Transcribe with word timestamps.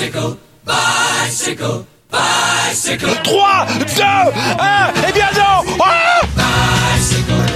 Bicycle, 0.00 0.36
bicycle, 0.64 1.84
bicycle. 2.10 3.22
3, 3.22 3.66
2, 3.68 4.02
1, 4.02 5.08
et 5.08 5.12
bien 5.12 5.26
non 5.36 5.62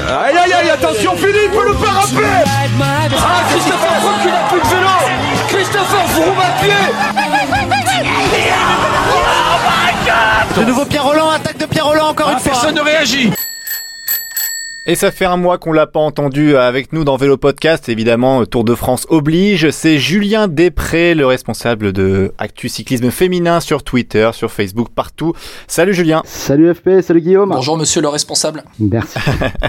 Ah 0.07 0.25
Aïe 0.27 0.37
aïe 0.37 0.53
aïe, 0.53 0.69
attention 0.69 1.17
Philippe, 1.17 1.55
le 1.55 1.75
faire 1.75 1.95
rappeler 1.95 2.45
Ah, 3.17 3.45
Christopher 3.49 3.95
Froome 3.99 4.21
qui 4.21 4.29
n'a 4.29 4.43
plus 4.51 4.61
de 4.61 4.67
vélo. 4.67 4.95
Christopher 5.49 6.07
Froome 6.11 6.39
à 6.39 6.63
pied 6.63 6.75
De 10.61 10.65
nouveau 10.67 10.85
Pierre 10.85 11.05
Roland, 11.05 11.31
attaque 11.31 11.57
de 11.57 11.65
Pierre 11.65 11.87
Roland 11.87 12.09
encore 12.11 12.29
une 12.29 12.41
fois. 12.41 12.53
Personne 12.53 12.75
ne 12.75 12.83
réagit 12.83 13.31
Et 14.87 14.97
ça 14.97 15.11
fait 15.11 15.25
un 15.25 15.39
mois 15.39 15.57
qu'on 15.57 15.73
l'a 15.73 15.87
pas 15.87 16.01
entendu 16.01 16.59
avec 16.59 16.93
nous 16.93 17.05
dans 17.05 17.17
Vélo 17.17 17.39
Podcast, 17.39 17.89
évidemment 17.89 18.45
Tour 18.45 18.65
de 18.65 18.75
France 18.75 19.07
oblige. 19.09 19.71
C'est 19.71 19.97
Julien 19.97 20.47
Després, 20.47 21.15
le 21.15 21.25
responsable 21.25 21.95
de 21.95 22.35
Actu 22.37 22.69
Cyclisme 22.69 23.11
Féminin 23.11 23.61
sur 23.61 23.83
Twitter, 23.83 24.29
sur 24.35 24.53
Facebook, 24.53 24.91
partout. 24.95 25.33
Salut 25.69 25.95
Julien 25.95 26.21
Salut 26.27 26.75
FP, 26.75 27.01
salut 27.01 27.23
Guillaume. 27.23 27.49
Bonjour 27.49 27.79
monsieur 27.79 28.03
le 28.03 28.09
responsable. 28.09 28.63
Merci. 28.79 29.19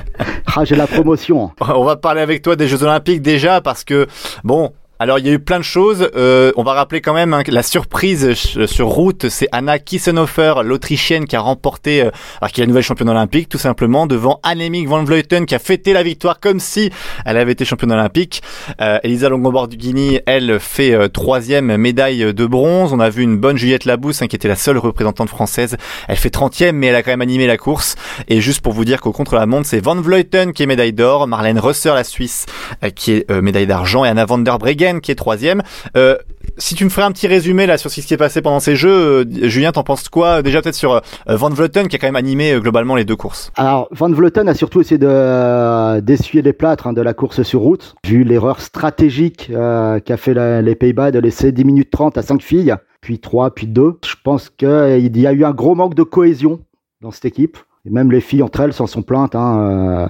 ah, 0.54 0.66
j'ai 0.66 0.76
la 0.76 0.86
promotion. 0.86 1.50
On 1.62 1.86
va 1.86 1.96
parler 1.96 2.20
avec 2.20 2.42
toi 2.42 2.58
des 2.58 2.68
Jeux 2.68 2.84
Olympiques 2.84 3.22
déjà 3.22 3.62
parce 3.62 3.86
que, 3.86 4.08
bon, 4.44 4.74
alors 5.00 5.20
il 5.20 5.26
y 5.26 5.30
a 5.30 5.34
eu 5.34 5.40
plein 5.40 5.58
de 5.60 5.64
choses. 5.64 6.10
Euh, 6.16 6.52
on 6.56 6.64
va 6.64 6.74
rappeler 6.74 7.02
quand 7.02 7.14
même 7.14 7.34
hein, 7.34 7.44
la 7.48 7.64
surprise 7.64 8.34
ch- 8.34 8.66
sur 8.66 8.88
route, 8.88 9.28
c'est 9.30 9.48
Anna 9.52 9.78
Kissenhofer, 9.80 10.56
l'Autrichienne, 10.64 11.26
qui 11.26 11.36
a 11.36 11.42
remporté, 11.42 12.02
euh, 12.02 12.12
alors 12.42 12.52
qui 12.52 12.62
est 12.62 12.64
la 12.64 12.68
nouvelle 12.68 12.84
championne 12.84 13.10
olympique, 13.10 13.50
tout 13.50 13.58
simplement 13.58 14.08
devant 14.08 14.40
Annemiek 14.44 14.88
van 14.88 15.04
Vleuten, 15.04 15.46
qui 15.46 15.54
a 15.56 15.60
fêté 15.60 15.92
la 15.92 16.02
victoire 16.04 16.40
comme 16.40 16.60
si 16.60 16.92
elle 17.26 17.38
avait 17.38 17.52
été 17.52 17.66
championne 17.66 17.92
olympique. 17.92 18.42
Euh, 18.80 19.00
Elisa 19.04 19.28
Longoborghini, 19.30 20.20
elle 20.26 20.60
fait 20.60 20.94
euh, 20.94 21.08
troisième 21.10 21.76
médaille 21.78 22.34
de 22.34 22.46
bronze. 22.46 22.94
On 22.94 23.00
a 23.00 23.10
vu 23.10 23.24
une 23.24 23.38
bonne 23.38 23.58
Juliette 23.58 23.86
Labousse, 23.86 24.22
hein, 24.22 24.28
qui 24.28 24.36
était 24.38 24.48
la 24.48 24.56
seule 24.56 24.78
représentante 24.78 25.30
française. 25.30 25.76
Elle 26.08 26.18
fait 26.18 26.34
30e, 26.34 26.72
mais 26.72 26.88
elle 26.88 26.96
a 26.96 27.04
quand 27.04 27.12
même 27.12 27.22
animé 27.22 27.48
la 27.48 27.58
course. 27.58 27.96
Et 28.30 28.40
juste 28.40 28.62
pour 28.62 28.72
vous 28.74 28.86
dire 28.86 29.02
qu'au 29.02 29.12
contre-la-montre, 29.12 29.68
c'est 29.68 29.84
Van 29.84 29.96
Vleuten 29.96 30.54
qui 30.54 30.64
est 30.64 30.68
médaille 30.68 30.94
d'or, 30.94 31.28
Marlène 31.28 31.60
Rosser, 31.60 31.94
la 31.96 32.04
Suisse, 32.06 32.46
euh, 32.84 32.90
qui 32.92 33.12
est 33.14 33.32
euh, 33.32 33.42
médaille 33.42 33.68
d'argent, 33.68 34.06
et 34.06 34.08
Anna 34.10 34.26
van 34.26 34.38
der 34.38 34.58
Breggen 34.58 34.85
qui 35.02 35.12
est 35.12 35.16
troisième. 35.16 35.62
Euh, 35.98 36.18
si 36.58 36.76
tu 36.76 36.86
me 36.86 36.90
ferais 36.90 37.06
un 37.06 37.12
petit 37.12 37.28
résumé 37.28 37.66
là 37.66 37.78
sur 37.78 37.90
ce 37.90 37.96
qui 37.96 38.02
s'est 38.04 38.18
passé 38.18 38.42
pendant 38.42 38.60
ces 38.60 38.76
jeux, 38.76 38.90
euh, 38.90 39.26
Julien, 39.50 39.72
t'en 39.72 39.84
penses 39.84 40.08
quoi 40.10 40.42
Déjà 40.42 40.62
peut-être 40.62 40.76
sur 40.76 40.94
euh, 40.94 41.00
Van 41.28 41.50
Vleuten 41.50 41.88
qui 41.88 41.96
a 41.96 42.00
quand 42.00 42.08
même 42.08 42.16
animé 42.16 42.54
euh, 42.54 42.60
globalement 42.60 42.96
les 42.96 43.06
deux 43.06 43.16
courses? 43.16 43.52
Alors, 43.56 43.88
Van 43.92 44.10
Vleuten 44.10 44.48
a 44.48 44.54
surtout 44.54 44.82
essayé 44.82 44.98
de, 44.98 45.08
euh, 45.10 46.02
d'essuyer 46.02 46.42
les 46.42 46.54
plâtres 46.54 46.88
hein, 46.88 46.94
de 46.94 47.02
la 47.02 47.14
course 47.14 47.44
sur 47.44 47.62
route, 47.62 47.96
vu 48.06 48.24
l'erreur 48.24 48.62
stratégique 48.62 49.52
euh, 49.54 50.00
qu'a 50.00 50.18
fait 50.18 50.34
les 50.62 50.76
Pays-Bas 50.76 51.12
de 51.12 51.20
laisser 51.20 51.52
10 51.52 51.66
minutes 51.66 51.92
30 51.92 52.18
à 52.18 52.22
5 52.22 52.42
filles, 52.42 52.76
puis 53.02 53.20
3, 53.20 53.52
puis 53.54 53.68
2. 53.68 54.00
Je 54.06 54.16
pense 54.24 54.50
qu'il 54.50 55.18
y 55.18 55.28
a 55.28 55.32
eu 55.34 55.44
un 55.44 55.52
gros 55.52 55.76
manque 55.76 55.96
de 55.96 56.04
cohésion 56.04 56.60
dans 57.02 57.12
cette 57.12 57.26
équipe. 57.26 57.58
Et 57.88 57.92
même 57.92 58.12
les 58.12 58.22
filles 58.22 58.42
entre 58.42 58.62
elles 58.62 58.74
s'en 58.74 58.88
sont 58.88 59.04
plaintes, 59.04 59.36
hein, 59.36 60.10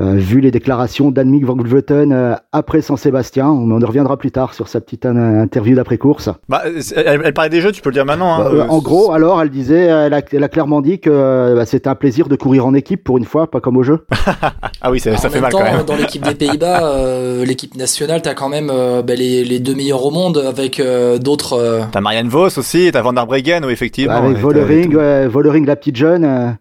euh, 0.00 0.02
euh, 0.02 0.14
vu 0.14 0.40
les 0.40 0.50
déclarations 0.50 1.10
d'Annemiek 1.12 1.44
van 1.44 1.54
Vleuten 1.56 2.12
euh, 2.12 2.34
après 2.52 2.80
Saint-Sébastien. 2.82 3.48
On 3.48 3.70
en 3.70 3.86
reviendra 3.86 4.16
plus 4.16 4.32
tard 4.32 4.54
sur 4.54 4.66
sa 4.66 4.80
petite 4.80 5.06
interview 5.06 5.76
d'après-course. 5.76 6.30
Bah, 6.48 6.62
elle, 6.96 7.20
elle 7.24 7.32
parlait 7.32 7.50
des 7.50 7.60
jeux, 7.60 7.70
tu 7.72 7.80
peux 7.80 7.90
le 7.90 7.94
dire 7.94 8.04
maintenant. 8.04 8.34
Hein, 8.34 8.46
Euh, 8.46 8.56
Euh, 8.62 8.66
en 8.68 8.78
gros, 8.78 9.12
alors, 9.12 9.40
elle 9.40 9.50
disait, 9.50 9.82
elle 9.84 10.14
a, 10.14 10.20
elle 10.32 10.42
a 10.44 10.48
clairement 10.48 10.80
dit 10.80 10.98
que 10.98 11.54
bah, 11.54 11.64
c'était 11.66 11.88
un 11.88 11.94
plaisir 11.94 12.26
de 12.28 12.34
courir 12.36 12.66
en 12.66 12.74
équipe 12.74 13.04
pour 13.04 13.18
une 13.18 13.24
fois, 13.24 13.50
pas 13.50 13.60
comme 13.60 13.76
au 13.76 13.82
jeu. 13.82 14.04
ah 14.82 14.90
oui, 14.90 14.98
ça, 14.98 15.16
ça 15.16 15.28
en 15.28 15.30
fait 15.30 15.36
même 15.36 15.42
mal 15.42 15.52
temps, 15.52 15.58
quand 15.58 15.64
même. 15.76 15.84
dans 15.86 15.96
l'équipe 15.96 16.22
des 16.24 16.34
Pays-Bas, 16.34 16.84
euh, 16.92 17.44
l'équipe 17.44 17.76
nationale, 17.76 18.20
t'as 18.22 18.34
quand 18.34 18.48
même 18.48 18.70
euh, 18.72 19.02
bah, 19.02 19.14
les, 19.14 19.44
les 19.44 19.60
deux 19.60 19.74
meilleurs 19.74 20.04
au 20.04 20.10
monde 20.10 20.38
avec 20.38 20.80
euh, 20.80 21.18
d'autres. 21.18 21.52
euh, 21.54 21.82
T'as 21.92 22.00
Marianne 22.00 22.28
Vos 22.28 22.46
aussi, 22.46 22.90
t'as 22.92 23.02
Van 23.02 23.12
der 23.12 23.26
Breggen, 23.26 23.60
oui 23.64 23.72
effectivement. 23.72 24.14
Avec 24.16 24.32
Et 24.32 24.34
t'as- 24.34 24.40
Vollering, 24.40 24.96
ouais, 24.96 25.26
Vollering, 25.28 25.66
la 25.66 25.76
petite 25.76 25.96
jeune. 25.96 26.56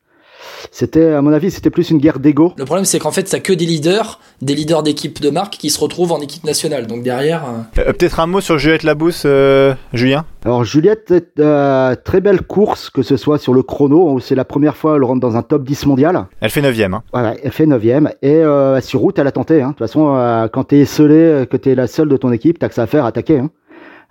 C'était, 0.72 1.12
à 1.14 1.22
mon 1.22 1.32
avis, 1.34 1.52
c'était 1.52 1.70
plus 1.70 1.90
une 1.90 1.98
guerre 2.00 2.20
d'ego. 2.20 2.54
Le 2.58 2.66
problème, 2.66 2.86
c'est 2.86 3.00
qu'en 3.00 3.12
fait, 3.12 3.24
t'as 3.24 3.40
que 3.40 3.54
des 3.54 3.66
leaders, 3.66 4.20
des 4.42 4.56
leaders 4.56 4.84
d'équipe 4.84 5.22
de 5.22 5.30
marque 5.30 5.54
qui 5.54 5.70
se 5.70 5.80
retrouvent 5.80 6.12
en 6.12 6.20
équipe 6.20 6.44
nationale. 6.44 6.88
Donc 6.88 7.04
derrière, 7.04 7.44
euh, 7.78 7.82
Euh, 7.82 7.94
peut-être 7.94 8.20
un 8.20 8.28
mot 8.28 8.42
sur 8.42 8.58
Juliette 8.58 8.84
Labousse, 8.84 9.24
euh, 9.26 9.74
Julien? 9.94 10.26
Alors, 10.44 10.64
Juliette, 10.64 11.14
euh, 11.40 11.96
très 12.04 12.22
belle 12.22 12.42
course, 12.42 12.90
que 12.90 13.02
ce 13.02 13.18
soit 13.18 13.38
sur 13.38 13.54
le 13.54 13.64
chrono, 13.64 14.12
où 14.12 14.20
c'est 14.20 14.36
la 14.36 14.46
première 14.46 14.76
fois 14.76 14.94
qu'elle 14.94 15.04
rentre 15.04 15.20
dans 15.22 15.36
un 15.38 15.42
top 15.42 15.64
10 15.64 15.86
mondial. 15.88 16.26
Elle 16.42 16.50
fait 16.52 16.62
9 16.62 16.76
Hein. 16.94 17.04
Voilà, 17.14 17.34
elle 17.44 17.52
fait 17.52 17.66
9ème. 17.66 18.12
Et 18.22 18.36
euh, 18.36 18.80
sur 18.82 19.00
route, 19.00 19.18
elle 19.18 19.28
a 19.28 19.32
tenté. 19.32 19.62
hein. 19.62 19.68
De 19.68 19.72
toute 19.74 19.80
façon, 19.80 20.16
euh, 20.16 20.48
quand 20.48 20.66
t'es 20.66 20.80
esselé, 20.80 21.46
que 21.50 21.58
t'es 21.58 21.74
la 21.76 21.88
seule 21.88 22.10
de 22.10 22.18
ton 22.18 22.32
équipe, 22.32 22.60
t'as 22.60 22.70
que 22.70 22.76
ça 22.76 22.84
à 22.84 22.88
faire, 22.88 23.06
attaquer. 23.06 23.40
hein. 23.40 23.50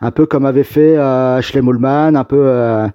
Un 0.00 0.10
peu 0.10 0.26
comme 0.26 0.44
avait 0.44 0.64
fait 0.64 0.96
euh, 0.96 1.36
Ashley 1.38 1.60
Mollman, 1.62 2.16
un 2.16 2.24
peu, 2.24 2.36
euh, 2.40 2.88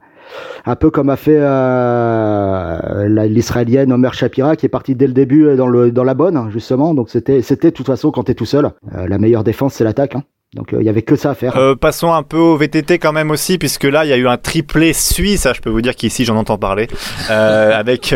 un 0.66 0.76
peu 0.76 0.90
comme 0.90 1.10
a 1.10 1.16
fait 1.18 1.38
euh, 1.38 3.26
l'israélienne 3.28 3.92
Omer 3.92 4.14
Shapira, 4.14 4.56
qui 4.56 4.66
est 4.66 4.70
partie 4.70 4.96
dès 4.96 5.08
le 5.08 5.14
début 5.14 5.56
dans, 5.56 5.68
le, 5.68 5.92
dans 5.92 6.04
la 6.04 6.14
bonne, 6.14 6.50
justement. 6.52 6.94
Donc 6.94 7.10
c'était, 7.10 7.42
c'était 7.42 7.72
de 7.72 7.76
toute 7.76 7.88
façon 7.88 8.12
quand 8.12 8.24
t'es 8.24 8.34
tout 8.36 8.46
seul. 8.46 8.70
euh, 8.96 9.08
la 9.08 9.18
meilleure 9.18 9.44
défense, 9.44 9.74
c'est 9.76 9.84
l'attaque. 9.84 10.16
hein. 10.16 10.24
Donc 10.56 10.70
il 10.78 10.84
y 10.84 10.90
avait 10.90 11.04
que 11.04 11.16
ça 11.16 11.30
à 11.30 11.36
faire. 11.36 11.56
Euh, 11.58 11.76
passons 11.76 12.12
un 12.12 12.24
peu 12.24 12.38
au 12.38 12.58
VTT 12.58 12.98
quand 12.98 13.14
même 13.14 13.30
aussi, 13.30 13.60
puisque 13.60 13.84
là 13.84 14.04
il 14.04 14.10
y 14.10 14.14
a 14.14 14.18
eu 14.18 14.28
un 14.28 14.38
triplé 14.38 14.94
suisse, 14.94 15.46
ah, 15.46 15.54
je 15.54 15.62
peux 15.62 15.70
vous 15.70 15.82
dire 15.82 15.94
qu'ici 15.96 16.26
j'en 16.26 16.38
entends 16.38 16.58
parler, 16.58 16.88
euh, 17.30 17.72
avec 17.80 18.16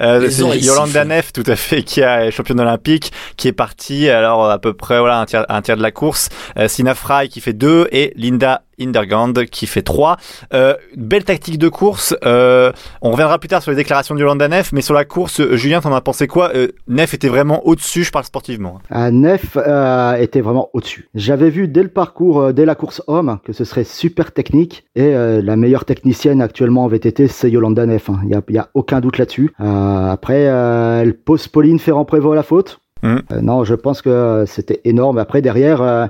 euh, 0.00 0.30
sifflent. 0.30 1.04
Neff, 1.06 1.34
tout 1.34 1.44
à 1.46 1.54
fait, 1.54 1.82
qui 1.82 2.00
est 2.00 2.30
championne 2.30 2.60
olympique, 2.60 3.12
qui 3.36 3.48
est 3.48 3.52
partie 3.52 4.08
alors 4.08 4.48
à 4.48 4.58
peu 4.58 4.72
près 4.72 4.98
voilà 5.00 5.20
un 5.20 5.26
tiers, 5.26 5.44
un 5.50 5.60
tiers 5.60 5.76
de 5.76 5.82
la 5.82 5.90
course, 5.90 6.30
euh, 6.58 6.66
Sina 6.66 6.94
Fry 6.94 7.28
qui 7.28 7.42
fait 7.42 7.52
deux 7.52 7.88
et 7.92 8.14
Linda 8.16 8.62
Indergand 8.80 9.32
qui 9.50 9.66
fait 9.66 9.82
trois. 9.82 10.16
Euh, 10.54 10.74
belle 10.96 11.24
tactique 11.24 11.58
de 11.58 11.68
course. 11.68 12.14
Euh, 12.24 12.72
on 13.02 13.10
reviendra 13.10 13.38
plus 13.38 13.48
tard 13.48 13.62
sur 13.62 13.70
les 13.70 13.76
déclarations 13.76 14.14
de 14.14 14.20
Yolanda 14.20 14.48
Neff, 14.48 14.72
mais 14.72 14.82
sur 14.82 14.94
la 14.94 15.04
course, 15.04 15.40
euh, 15.40 15.56
Julien, 15.56 15.80
t'en 15.80 15.92
as 15.94 16.00
pensé 16.00 16.26
quoi? 16.26 16.50
Euh, 16.54 16.68
Neff 16.88 17.14
était 17.14 17.28
vraiment 17.28 17.66
au-dessus, 17.66 18.04
je 18.04 18.10
parle 18.12 18.24
sportivement. 18.24 18.78
Ah, 18.90 19.10
Neff 19.10 19.56
était 20.18 20.40
vraiment 20.40 20.70
au-dessus. 20.72 21.08
J'avais 21.14 21.50
vu 21.50 21.68
dès 21.68 21.82
le 21.82 21.88
parcours, 21.88 22.52
dès 22.52 22.64
la 22.64 22.74
course 22.74 23.02
homme, 23.06 23.38
que 23.44 23.52
ce 23.52 23.64
serait 23.64 23.84
super 23.84 24.32
technique. 24.32 24.84
Et 24.94 25.12
la 25.12 25.56
meilleure 25.56 25.84
technicienne 25.84 26.40
actuellement 26.42 26.84
en 26.84 26.88
VTT, 26.88 27.28
c'est 27.28 27.50
Yolanda 27.50 27.86
Neff. 27.86 28.10
hein. 28.10 28.18
Il 28.22 28.28
n'y 28.28 28.34
a, 28.34 28.42
il 28.48 28.54
y 28.54 28.58
a 28.58 28.68
aucun 28.74 29.00
doute 29.00 29.18
là-dessus. 29.18 29.52
Après, 29.58 30.42
elle 30.42 31.14
pose 31.14 31.48
Pauline 31.48 31.78
Ferrand-Prévot 31.78 32.32
à 32.32 32.36
la 32.36 32.42
faute. 32.42 32.80
Euh, 33.04 33.20
non, 33.40 33.62
je 33.64 33.74
pense 33.74 34.02
que 34.02 34.44
c'était 34.46 34.80
énorme. 34.84 35.18
Après, 35.18 35.42
derrière, 35.42 36.08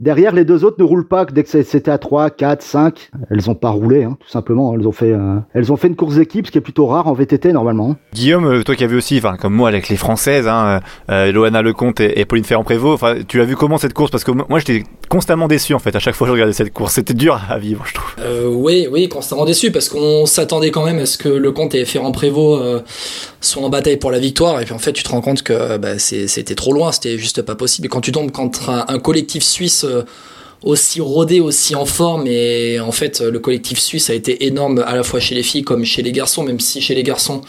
derrière, 0.00 0.32
les 0.34 0.44
deux 0.44 0.64
autres 0.64 0.76
ne 0.78 0.84
roulent 0.84 1.06
pas. 1.06 1.24
Dès 1.24 1.44
que 1.44 1.62
c'était 1.62 1.90
à 1.90 1.98
3, 1.98 2.30
4, 2.30 2.62
5, 2.62 3.10
elles 3.30 3.42
n'ont 3.46 3.54
pas 3.54 3.70
roulé, 3.70 4.04
hein, 4.04 4.16
tout 4.20 4.28
simplement. 4.30 4.74
Elles 4.74 4.86
ont, 4.88 4.92
fait, 4.92 5.12
euh, 5.12 5.36
elles 5.54 5.70
ont 5.72 5.76
fait 5.76 5.88
une 5.88 5.96
course 5.96 6.16
d'équipe, 6.16 6.46
ce 6.46 6.50
qui 6.52 6.58
est 6.58 6.62
plutôt 6.62 6.86
rare 6.86 7.06
en 7.06 7.12
VTT 7.12 7.52
normalement. 7.52 7.96
Guillaume, 8.14 8.46
euh, 8.46 8.62
toi 8.62 8.74
qui 8.74 8.84
as 8.84 8.86
vu 8.86 8.96
aussi, 8.96 9.18
enfin 9.18 9.36
comme 9.36 9.54
moi 9.54 9.68
avec 9.68 9.88
les 9.88 9.96
Françaises, 9.96 10.48
hein, 10.48 10.80
euh, 11.10 11.30
Loana 11.32 11.62
Lecomte 11.62 12.00
et, 12.00 12.18
et 12.20 12.24
Pauline 12.24 12.44
Ferrand-Prévot, 12.44 12.92
enfin 12.92 13.16
tu 13.26 13.38
l'as 13.38 13.44
vu 13.44 13.56
comment 13.56 13.78
cette 13.78 13.94
course 13.94 14.10
Parce 14.10 14.24
que 14.24 14.30
moi 14.30 14.58
j'étais 14.58 14.84
constamment 15.08 15.48
déçu 15.48 15.74
en 15.74 15.78
fait 15.78 15.94
à 15.94 15.98
chaque 15.98 16.14
fois 16.14 16.26
que 16.26 16.30
je 16.30 16.32
regardais 16.32 16.52
cette 16.52 16.72
course. 16.72 16.94
C'était 16.94 17.14
dur 17.14 17.40
à 17.48 17.58
vivre, 17.58 17.84
je 17.86 17.94
trouve. 17.94 18.10
euh, 18.20 18.46
oui, 18.48 18.88
oui, 18.90 19.08
constamment 19.08 19.44
déçu 19.44 19.70
parce 19.70 19.88
qu'on 19.88 20.26
s'attendait 20.26 20.70
quand 20.70 20.84
même 20.84 20.98
à 20.98 21.06
ce 21.06 21.18
que 21.18 21.28
le 21.28 21.52
comte 21.52 21.74
et 21.74 21.84
Ferrand 21.84 22.12
Prévost 22.12 22.62
euh, 22.62 22.80
soient 23.40 23.62
en 23.64 23.68
bataille 23.70 23.96
pour 23.98 24.10
la 24.10 24.18
victoire. 24.18 24.60
Et 24.60 24.64
puis 24.64 24.74
en 24.74 24.78
fait, 24.78 24.92
tu 24.92 25.02
te 25.02 25.08
rends 25.10 25.20
compte 25.20 25.42
que 25.42 25.76
bah, 25.78 25.98
c'était 25.98 26.54
trop 26.54 26.72
loin, 26.72 26.92
c'était 26.92 27.18
juste 27.18 27.42
pas 27.42 27.54
possible. 27.54 27.86
Et 27.86 27.88
quand 27.88 28.00
tu 28.00 28.12
tombes 28.12 28.30
contre 28.30 28.70
un, 28.70 28.84
un 28.88 28.98
collectif 28.98 29.42
suisse. 29.42 29.86
Euh, 29.90 30.02
aussi 30.62 31.00
rodé, 31.00 31.40
aussi 31.40 31.74
en 31.74 31.86
forme 31.86 32.26
et 32.26 32.80
en 32.80 32.92
fait 32.92 33.20
le 33.20 33.38
collectif 33.38 33.78
suisse 33.78 34.10
a 34.10 34.14
été 34.14 34.46
énorme 34.46 34.84
à 34.86 34.94
la 34.94 35.02
fois 35.02 35.18
chez 35.18 35.34
les 35.34 35.42
filles 35.42 35.62
comme 35.62 35.84
chez 35.84 36.02
les 36.02 36.12
garçons 36.12 36.42
même 36.42 36.60
si 36.60 36.82
chez 36.82 36.94
les 36.94 37.02
garçons 37.02 37.40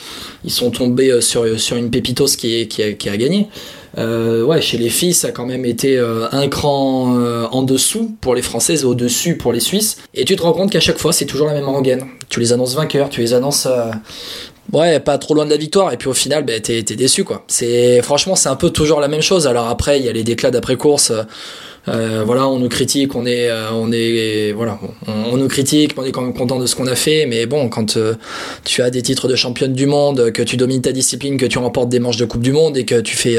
ils 0.45 0.51
sont 0.51 0.71
tombés 0.71 1.11
euh, 1.11 1.21
sur, 1.21 1.59
sur 1.59 1.75
une 1.75 1.89
pépitos 1.89 2.37
qui, 2.37 2.67
a, 2.79 3.17
gagné 3.17 3.47
euh, 3.97 4.45
ouais 4.45 4.61
chez 4.61 4.77
les 4.77 4.89
filles 4.89 5.13
ça 5.13 5.27
a 5.27 5.31
quand 5.31 5.45
même 5.45 5.65
été 5.65 5.97
euh, 5.97 6.27
un 6.31 6.47
cran 6.47 7.17
euh, 7.17 7.47
en 7.51 7.63
dessous 7.63 8.15
pour 8.21 8.33
les 8.33 8.41
françaises 8.41 8.83
et 8.83 8.85
au 8.85 8.95
dessus 8.95 9.35
pour 9.35 9.51
les 9.51 9.59
suisses 9.59 9.97
et 10.13 10.23
tu 10.23 10.37
te 10.37 10.41
rends 10.41 10.53
compte 10.53 10.71
qu'à 10.71 10.79
chaque 10.79 10.97
fois 10.97 11.11
c'est 11.11 11.25
toujours 11.25 11.47
la 11.47 11.53
même 11.53 11.67
rengaine 11.67 12.05
tu 12.29 12.39
les 12.39 12.53
annonces 12.53 12.75
vainqueurs 12.75 13.09
tu 13.09 13.19
les 13.19 13.33
annonces 13.33 13.65
euh, 13.65 13.91
Ouais, 14.71 15.01
pas 15.01 15.17
trop 15.17 15.33
loin 15.33 15.43
de 15.43 15.49
la 15.49 15.57
victoire, 15.57 15.91
et 15.91 15.97
puis 15.97 16.07
au 16.07 16.13
final, 16.13 16.45
bah, 16.45 16.57
t'es 16.61 16.81
t'es 16.83 16.95
déçu, 16.95 17.25
quoi. 17.25 17.43
C'est 17.47 18.01
franchement, 18.03 18.35
c'est 18.37 18.47
un 18.47 18.55
peu 18.55 18.69
toujours 18.69 19.01
la 19.01 19.09
même 19.09 19.21
chose. 19.21 19.45
Alors 19.45 19.67
après, 19.67 19.99
il 19.99 20.05
y 20.05 20.07
a 20.07 20.13
les 20.13 20.23
déclats 20.23 20.51
d'après 20.51 20.77
course. 20.77 21.11
Euh, 21.87 22.23
voilà, 22.25 22.47
on 22.47 22.59
nous 22.59 22.69
critique, 22.69 23.15
on 23.15 23.25
est, 23.25 23.49
euh, 23.49 23.71
on 23.73 23.91
est, 23.91 24.51
voilà, 24.51 24.79
on, 25.07 25.37
nous 25.37 25.47
critique, 25.47 25.93
on 25.97 26.03
est 26.03 26.11
quand 26.11 26.21
même 26.21 26.33
content 26.33 26.59
de 26.59 26.65
ce 26.65 26.75
qu'on 26.75 26.87
a 26.87 26.95
fait. 26.95 27.25
Mais 27.25 27.45
bon, 27.45 27.69
quand 27.69 27.97
euh, 27.97 28.15
tu 28.63 28.81
as 28.81 28.89
des 28.89 29.01
titres 29.01 29.27
de 29.27 29.35
championne 29.35 29.73
du 29.73 29.87
monde, 29.87 30.31
que 30.31 30.43
tu 30.43 30.57
domines 30.57 30.81
ta 30.81 30.91
discipline, 30.91 31.37
que 31.37 31.45
tu 31.45 31.57
remportes 31.57 31.89
des 31.89 31.99
manches 31.99 32.17
de 32.17 32.25
coupe 32.25 32.41
du 32.41 32.51
monde 32.51 32.77
et 32.77 32.85
que 32.85 33.01
tu 33.01 33.15
fais, 33.15 33.37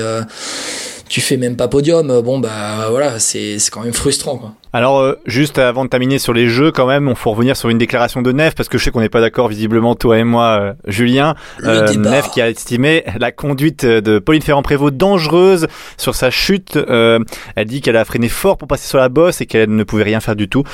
tu 1.13 1.21
fais 1.21 1.37
même 1.37 1.57
pas 1.57 1.69
podium, 1.69 2.23
bon 2.23 2.39
bah 2.39 2.87
voilà, 2.89 3.19
c'est 3.19 3.59
c'est 3.59 3.71
quand 3.71 3.83
même 3.83 3.93
frustrant, 3.93 4.39
quoi. 4.39 4.55
Alors 4.73 5.01
euh, 5.01 5.19
juste 5.27 5.59
avant 5.59 5.85
de 5.85 5.91
terminer 5.91 6.19
sur 6.19 6.33
les 6.33 6.49
jeux, 6.49 6.73
quand 6.73 6.87
même, 6.87 7.07
on 7.07 7.15
faut 7.15 7.33
revenir 7.33 7.55
sur 7.55 7.69
une 7.69 7.77
déclaration 7.77 8.23
de 8.23 8.33
Neff 8.33 8.55
parce 8.55 8.71
que 8.71 8.79
je 8.79 8.85
sais 8.85 8.91
qu'on 8.91 9.03
n'est 9.03 9.11
pas 9.11 9.21
d'accord 9.21 9.49
visiblement 9.49 9.95
toi 9.95 10.17
et 10.17 10.25
moi, 10.25 10.59
euh, 10.59 10.73
Julien. 10.87 11.35
Neff 11.63 12.31
qui 12.31 12.41
a 12.41 12.49
estimé 12.49 13.05
la 13.19 13.31
conduite 13.31 13.85
de 13.85 14.19
Pauline 14.19 14.41
Ferrand-Prévot 14.41 14.91
dangereuse 14.91 15.67
sur 15.99 16.15
sa 16.15 16.31
chute. 16.31 16.77
Euh, 16.77 17.19
elle 17.57 17.67
dit 17.67 17.83
qu'elle 17.83 17.99
a 17.99 18.07
freiné 18.07 18.31
fort 18.31 18.57
pour 18.57 18.67
passer 18.67 18.89
sur 18.89 18.97
la 18.97 19.11
bosse 19.11 19.43
et 19.43 19.47
qu'elle 19.47 19.75
ne 19.75 19.85
pouvait 19.85 20.05
rien 20.05 20.21
faire 20.21 20.37
du 20.37 20.49
tout. 20.49 20.65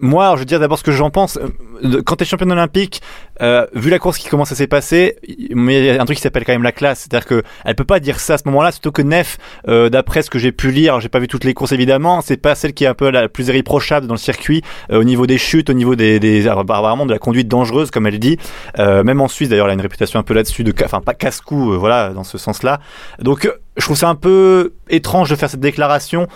Moi, 0.00 0.32
je 0.34 0.40
veux 0.40 0.44
dire 0.44 0.60
d'abord 0.60 0.78
ce 0.78 0.84
que 0.84 0.92
j'en 0.92 1.10
pense. 1.10 1.38
Euh, 1.38 2.02
quand 2.04 2.16
tu 2.16 2.22
es 2.22 2.26
championne 2.26 2.52
olympique, 2.52 3.00
euh, 3.42 3.66
vu 3.74 3.90
la 3.90 3.98
course 3.98 4.18
qui 4.18 4.28
commence 4.28 4.52
à 4.52 4.66
mais 5.54 5.78
il 5.78 5.84
y 5.84 5.90
a 5.90 6.00
un 6.00 6.04
truc 6.04 6.16
qui 6.16 6.22
s'appelle 6.22 6.44
quand 6.44 6.52
même 6.52 6.62
la 6.62 6.72
classe. 6.72 7.00
C'est-à-dire 7.00 7.26
que 7.26 7.42
elle 7.64 7.74
peut 7.74 7.84
pas 7.84 8.00
dire 8.00 8.20
ça 8.20 8.34
à 8.34 8.38
ce 8.38 8.44
moment-là, 8.46 8.72
surtout 8.72 8.92
que 8.92 9.02
Nef, 9.02 9.38
euh, 9.68 9.88
d'après 9.88 10.22
ce 10.22 10.30
que 10.30 10.38
j'ai 10.38 10.52
pu 10.52 10.70
lire, 10.70 11.00
j'ai 11.00 11.08
pas 11.08 11.18
vu 11.18 11.28
toutes 11.28 11.44
les 11.44 11.54
courses 11.54 11.72
évidemment, 11.72 12.20
c'est 12.20 12.36
pas 12.36 12.54
celle 12.54 12.72
qui 12.72 12.84
est 12.84 12.88
un 12.88 12.94
peu 12.94 13.10
la 13.10 13.28
plus 13.28 13.48
irréprochable 13.48 14.06
dans 14.06 14.14
le 14.14 14.18
circuit 14.18 14.62
au 14.90 15.04
niveau 15.04 15.26
des 15.26 15.38
chutes, 15.38 15.70
au 15.70 15.74
niveau 15.74 15.96
des, 15.96 16.18
des 16.20 16.40
vraiment 16.40 17.06
de 17.06 17.12
la 17.12 17.18
conduite 17.18 17.48
dangereuse 17.48 17.90
comme 17.90 18.06
elle 18.06 18.18
dit. 18.18 18.38
Même 18.78 19.20
en 19.20 19.28
Suisse 19.28 19.48
d'ailleurs, 19.48 19.66
elle 19.66 19.72
a 19.72 19.74
une 19.74 19.80
réputation 19.80 20.18
un 20.18 20.22
peu 20.22 20.34
là-dessus 20.34 20.64
de, 20.64 20.72
enfin 20.84 21.00
pas 21.00 21.14
casse-cou, 21.14 21.78
voilà, 21.78 22.10
dans 22.10 22.24
ce 22.24 22.38
sens-là. 22.38 22.80
Donc 23.20 23.48
je 23.76 23.84
trouve 23.84 23.96
ça 23.96 24.08
un 24.08 24.14
peu 24.14 24.72
étrange 24.88 25.28
de 25.30 25.36
faire 25.36 25.50
cette 25.50 25.60
déclaration 25.60 26.28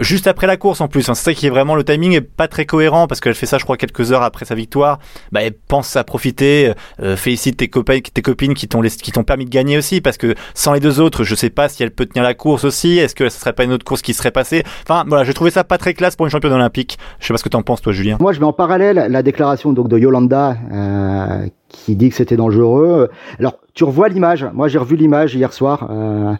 juste 0.00 0.26
après 0.26 0.46
la 0.46 0.56
course 0.56 0.80
en 0.80 0.88
plus. 0.88 1.08
Hein. 1.08 1.14
C'est 1.14 1.24
ça 1.24 1.34
qui 1.34 1.46
est 1.46 1.50
vraiment 1.50 1.74
le 1.74 1.84
timing 1.84 2.12
est 2.12 2.20
pas 2.20 2.48
très 2.48 2.66
cohérent 2.66 3.06
parce 3.06 3.20
qu'elle 3.20 3.34
fait 3.34 3.46
ça, 3.46 3.58
je 3.58 3.64
crois, 3.64 3.76
quelques 3.76 4.12
heures 4.12 4.22
après 4.22 4.44
sa 4.44 4.54
victoire. 4.54 4.98
Bah, 5.30 5.42
elle 5.42 5.54
pense 5.54 5.96
à 5.96 6.04
profiter, 6.04 6.72
euh, 7.00 7.16
félicite 7.16 7.56
tes 7.58 7.68
copains, 7.68 7.98
tes 8.00 8.22
copines 8.22 8.54
qui 8.54 8.68
t'ont 8.68 8.82
qui 8.82 9.12
t'ont 9.12 9.24
permis 9.24 9.44
de 9.44 9.50
gagner 9.50 9.78
aussi 9.78 10.00
parce 10.00 10.16
que 10.16 10.34
sans 10.54 10.72
les 10.72 10.80
deux 10.80 11.00
autres, 11.00 11.24
je 11.24 11.34
sais 11.34 11.50
pas 11.50 11.68
si 11.68 11.82
elle 11.82 11.90
peut 11.90 12.06
tenir 12.06 12.22
la 12.22 12.34
course 12.34 12.64
aussi. 12.64 12.98
Est-ce 12.98 13.14
que 13.14 13.28
ce 13.28 13.38
serait 13.38 13.52
pas 13.52 13.64
une 13.64 13.72
autre 13.72 13.84
course 13.84 14.02
qui 14.02 14.14
serait 14.14 14.30
passée? 14.30 14.62
Enfin 14.82 15.04
voilà, 15.06 15.24
j'ai 15.24 15.34
trouvé 15.34 15.50
ça 15.50 15.64
pas 15.64 15.78
très 15.78 15.94
classe 15.94 16.16
pour 16.16 16.26
une 16.26 16.30
championne 16.30 16.52
olympique. 16.52 16.98
Je 17.20 17.26
sais 17.26 17.34
pas 17.34 17.38
ce 17.38 17.44
que 17.44 17.48
t'en 17.48 17.62
penses 17.62 17.82
toi, 17.82 17.92
Julien. 17.92 18.16
Moi, 18.20 18.32
je 18.32 18.40
mets 18.40 18.46
en 18.46 18.52
parallèle 18.52 19.06
la 19.08 19.22
déclaration 19.22 19.72
donc 19.72 19.88
de 19.88 19.98
Yolanda. 19.98 20.56
Euh, 20.72 21.46
qui 21.72 21.96
dit 21.96 22.10
que 22.10 22.14
c'était 22.14 22.36
dangereux. 22.36 23.10
Alors, 23.38 23.58
tu 23.74 23.84
revois 23.84 24.08
l'image. 24.08 24.46
Moi, 24.52 24.68
j'ai 24.68 24.78
revu 24.78 24.96
l'image 24.96 25.34
hier 25.34 25.52
soir. 25.52 25.88
Euh, 25.90 26.34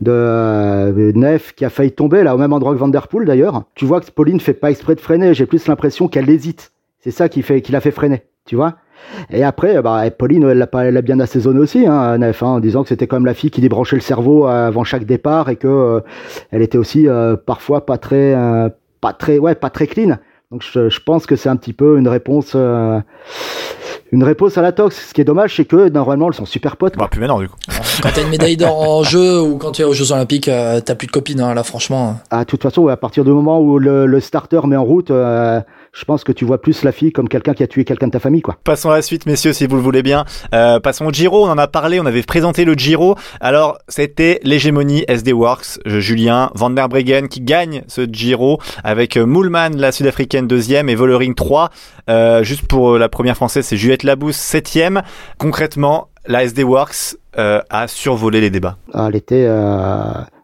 de 0.00 0.10
euh, 0.12 1.12
Nef 1.14 1.54
qui 1.54 1.64
a 1.64 1.70
failli 1.70 1.92
tomber 1.92 2.22
là 2.22 2.34
au 2.34 2.38
même 2.38 2.52
endroit 2.52 2.72
que 2.72 2.78
Vanderpool 2.78 3.24
d'ailleurs. 3.24 3.64
Tu 3.74 3.84
vois 3.84 4.00
que 4.00 4.10
Pauline 4.10 4.40
fait 4.40 4.54
pas 4.54 4.70
exprès 4.70 4.94
de 4.94 5.00
freiner. 5.00 5.34
J'ai 5.34 5.46
plus 5.46 5.66
l'impression 5.66 6.08
qu'elle 6.08 6.28
hésite. 6.30 6.72
C'est 7.00 7.10
ça 7.10 7.28
qui 7.28 7.42
fait 7.42 7.62
qui 7.62 7.72
l'a 7.72 7.80
fait 7.80 7.90
freiner. 7.90 8.22
Tu 8.46 8.56
vois. 8.56 8.76
Et 9.30 9.44
après, 9.44 9.80
bah, 9.82 10.10
Pauline, 10.10 10.44
elle 10.44 10.58
l'a 10.58 11.02
bien 11.02 11.20
assaisonné 11.20 11.58
aussi, 11.58 11.86
hein, 11.86 12.18
Nef, 12.18 12.42
hein, 12.42 12.48
en 12.48 12.60
disant 12.60 12.82
que 12.82 12.90
c'était 12.90 13.06
quand 13.06 13.16
même 13.16 13.26
la 13.26 13.34
fille 13.34 13.50
qui 13.50 13.60
débranchait 13.60 13.96
le 13.96 14.02
cerveau 14.02 14.46
avant 14.46 14.84
chaque 14.84 15.04
départ 15.04 15.48
et 15.48 15.56
que 15.56 15.68
euh, 15.68 16.00
elle 16.50 16.62
était 16.62 16.78
aussi 16.78 17.08
euh, 17.08 17.36
parfois 17.36 17.86
pas 17.86 17.96
très, 17.96 18.34
pas 19.00 19.12
très, 19.12 19.38
ouais, 19.38 19.54
pas 19.54 19.70
très 19.70 19.86
clean. 19.86 20.18
Donc 20.50 20.64
je, 20.64 20.88
je 20.88 21.00
pense 21.00 21.26
que 21.26 21.36
c'est 21.36 21.48
un 21.48 21.56
petit 21.56 21.72
peu 21.72 21.98
une 21.98 22.08
réponse 22.08 22.56
une 24.12 24.24
réponse 24.24 24.58
à 24.58 24.62
la 24.62 24.72
tox. 24.72 25.08
Ce 25.08 25.14
qui 25.14 25.20
est 25.20 25.24
dommage, 25.24 25.56
c'est 25.56 25.64
que 25.64 25.88
normalement, 25.88 26.28
elles 26.28 26.34
sont 26.34 26.46
super 26.46 26.76
potes. 26.76 26.96
Bah, 26.96 27.08
plus 27.10 27.20
maintenant, 27.20 27.40
du 27.40 27.48
coup. 27.48 27.56
quand 28.02 28.10
t'as 28.14 28.22
une 28.22 28.30
médaille 28.30 28.56
d'or 28.56 28.80
en 28.80 29.02
jeu 29.04 29.40
ou 29.40 29.56
quand 29.56 29.72
tu 29.72 29.82
es 29.82 29.84
aux 29.84 29.92
Jeux 29.92 30.12
Olympiques, 30.12 30.48
euh, 30.48 30.80
t'as 30.80 30.94
plus 30.94 31.06
de 31.06 31.12
copines, 31.12 31.40
hein, 31.40 31.54
là, 31.54 31.62
franchement. 31.62 32.16
Ah, 32.30 32.40
de 32.40 32.44
toute 32.44 32.62
façon, 32.62 32.88
à 32.88 32.96
partir 32.96 33.24
du 33.24 33.30
moment 33.30 33.60
où 33.60 33.78
le, 33.78 34.20
starter 34.20 34.60
met 34.66 34.76
en 34.76 34.84
route, 34.84 35.10
euh, 35.10 35.60
je 35.92 36.04
pense 36.04 36.22
que 36.22 36.32
tu 36.32 36.44
vois 36.44 36.60
plus 36.60 36.84
la 36.84 36.92
fille 36.92 37.12
comme 37.12 37.28
quelqu'un 37.28 37.52
qui 37.52 37.62
a 37.62 37.66
tué 37.66 37.84
quelqu'un 37.84 38.06
de 38.06 38.12
ta 38.12 38.20
famille, 38.20 38.42
quoi. 38.42 38.56
Passons 38.62 38.90
à 38.90 38.96
la 38.96 39.02
suite, 39.02 39.26
messieurs, 39.26 39.52
si 39.52 39.66
vous 39.66 39.76
le 39.76 39.82
voulez 39.82 40.02
bien. 40.02 40.24
Euh, 40.54 40.78
passons 40.78 41.06
au 41.06 41.10
Giro. 41.10 41.44
On 41.44 41.50
en 41.50 41.58
a 41.58 41.66
parlé, 41.66 41.98
on 42.00 42.06
avait 42.06 42.22
présenté 42.22 42.64
le 42.64 42.74
Giro. 42.74 43.16
Alors, 43.40 43.78
c'était 43.88 44.40
l'hégémonie 44.44 45.04
SD 45.08 45.32
Works, 45.32 45.80
euh, 45.86 46.00
Julien 46.00 46.50
Van 46.54 46.70
der 46.70 46.88
Breggen 46.88 47.28
qui 47.28 47.40
gagne 47.40 47.82
ce 47.88 48.06
Giro 48.10 48.60
avec 48.84 49.16
euh, 49.16 49.26
Moulman, 49.26 49.76
la 49.76 49.90
sud-africaine 49.90 50.46
deuxième 50.46 50.88
et 50.88 50.94
Vollering 50.94 51.34
3. 51.34 51.70
Euh, 52.08 52.44
juste 52.44 52.66
pour 52.66 52.96
la 52.96 53.08
première 53.08 53.34
française, 53.34 53.66
c'est 53.66 53.76
Juliette 53.76 54.04
Labousse 54.04 54.36
septième. 54.36 55.02
Concrètement, 55.38 56.08
la 56.26 56.44
SD 56.44 56.62
Works 56.62 57.16
a 57.36 57.88
survolé 57.88 58.40
les 58.40 58.50
débats. 58.50 58.76
Ah, 58.92 59.06
elle 59.08 59.16
était 59.16 59.48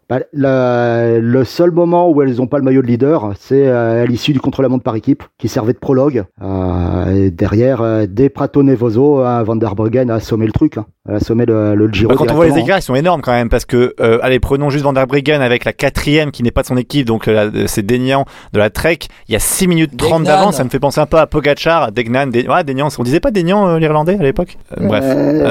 bah, 0.08 0.20
le 0.32 1.44
seul 1.44 1.72
moment 1.72 2.10
où 2.10 2.22
elles 2.22 2.36
n'ont 2.36 2.46
pas 2.46 2.58
le 2.58 2.64
maillot 2.64 2.82
de 2.82 2.86
leader, 2.86 3.32
c'est 3.38 3.66
euh, 3.66 4.04
à 4.04 4.06
l'issue 4.06 4.32
du 4.32 4.40
contre-la-montre 4.40 4.84
par 4.84 4.94
équipe, 4.94 5.24
qui 5.36 5.48
servait 5.48 5.72
de 5.72 5.78
prologue. 5.78 6.24
Euh, 6.42 7.30
derrière, 7.32 7.82
euh, 7.82 8.06
des 8.06 8.28
Prato 8.28 8.62
Nevoso, 8.62 9.16
Van 9.16 9.56
der 9.56 9.74
a 9.76 10.14
assommé 10.14 10.46
le 10.46 10.52
truc, 10.52 10.76
hein, 10.76 10.86
a 11.08 11.14
assommé 11.14 11.46
le, 11.46 11.74
le 11.74 11.88
Giro. 11.92 12.08
Bah, 12.08 12.14
quand 12.18 12.30
on 12.30 12.34
voit 12.34 12.46
les 12.46 12.58
écarts, 12.58 12.78
ils 12.78 12.82
sont 12.82 12.94
énormes 12.94 13.22
quand 13.22 13.32
même, 13.32 13.48
parce 13.48 13.64
que, 13.64 13.94
euh, 14.00 14.18
allez, 14.22 14.40
prenons 14.40 14.70
juste 14.70 14.84
Van 14.84 14.92
der 14.92 15.06
Breggen 15.06 15.40
avec 15.40 15.64
la 15.64 15.72
quatrième 15.72 16.30
qui 16.30 16.42
n'est 16.42 16.50
pas 16.50 16.62
de 16.62 16.66
son 16.66 16.76
équipe, 16.76 17.06
donc 17.06 17.28
c'est 17.66 17.84
Denian 17.84 18.24
de 18.52 18.58
la 18.58 18.70
Trek. 18.70 18.98
Il 19.28 19.32
y 19.32 19.36
a 19.36 19.40
6 19.40 19.68
minutes 19.68 19.96
30 19.96 20.24
d'avance, 20.24 20.56
ça 20.56 20.64
me 20.64 20.70
fait 20.70 20.80
penser 20.80 21.00
un 21.00 21.06
peu 21.06 21.18
à 21.18 21.26
Pogachar, 21.26 21.92
Degnan, 21.92 22.26
De... 22.28 22.48
ouais, 22.48 22.64
Degnan, 22.64 22.88
on 22.98 23.02
disait 23.02 23.20
pas 23.20 23.30
Degnan 23.30 23.76
l'Irlandais 23.76 24.16
à 24.18 24.22
l'époque? 24.22 24.56
Bref, 24.76 25.04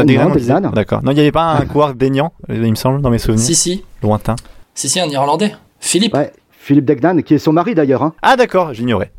Degnan, 0.06 0.32
D'accord. 0.72 1.04
Non, 1.04 1.12
il 1.12 1.16
n'y 1.16 1.22
avait 1.22 1.32
pas 1.32 1.58
un 1.60 1.66
coureur 1.66 1.94
Degnan, 1.94 2.32
il 2.50 2.60
me 2.70 2.76
semble, 2.76 3.02
dans 3.02 3.10
mes 3.10 3.20
souvenirs. 3.20 3.44
Si, 3.44 3.56
si. 3.56 3.84
Lointain. 4.02 4.36
Si, 4.74 4.90
si, 4.90 5.00
un 5.00 5.08
Irlandais. 5.08 5.54
Philippe. 5.80 6.16
Ouais. 6.16 6.32
Philippe 6.66 6.86
Degnan, 6.86 7.22
qui 7.22 7.36
est 7.36 7.38
son 7.38 7.54
mari 7.54 7.76
d'ailleurs. 7.76 8.02
Hein. 8.02 8.16
Ah 8.24 8.36
d'accord, 8.36 8.74
j'ignorais. 8.74 9.12